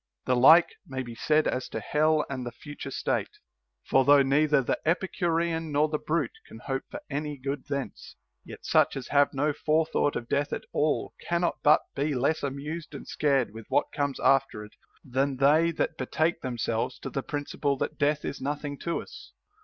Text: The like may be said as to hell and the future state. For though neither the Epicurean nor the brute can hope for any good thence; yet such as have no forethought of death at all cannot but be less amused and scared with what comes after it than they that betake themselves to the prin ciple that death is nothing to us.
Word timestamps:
The 0.25 0.35
like 0.35 0.71
may 0.87 1.03
be 1.03 1.13
said 1.13 1.47
as 1.47 1.69
to 1.69 1.79
hell 1.79 2.25
and 2.27 2.43
the 2.43 2.51
future 2.51 2.89
state. 2.89 3.29
For 3.83 4.03
though 4.03 4.23
neither 4.23 4.63
the 4.63 4.79
Epicurean 4.83 5.71
nor 5.71 5.89
the 5.89 5.99
brute 5.99 6.39
can 6.47 6.57
hope 6.57 6.85
for 6.89 7.01
any 7.07 7.37
good 7.37 7.67
thence; 7.67 8.15
yet 8.43 8.65
such 8.65 8.97
as 8.97 9.09
have 9.09 9.31
no 9.31 9.53
forethought 9.53 10.15
of 10.15 10.27
death 10.27 10.53
at 10.53 10.65
all 10.73 11.13
cannot 11.27 11.57
but 11.61 11.81
be 11.93 12.15
less 12.15 12.41
amused 12.41 12.95
and 12.95 13.07
scared 13.07 13.53
with 13.53 13.67
what 13.69 13.91
comes 13.93 14.19
after 14.19 14.65
it 14.65 14.73
than 15.03 15.37
they 15.37 15.69
that 15.69 15.97
betake 15.99 16.41
themselves 16.41 16.97
to 16.97 17.11
the 17.11 17.21
prin 17.21 17.45
ciple 17.45 17.77
that 17.77 17.99
death 17.99 18.25
is 18.25 18.41
nothing 18.41 18.79
to 18.79 19.03
us. 19.03 19.33